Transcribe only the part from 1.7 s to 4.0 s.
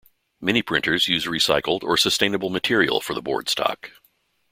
or sustainable material for the board stock.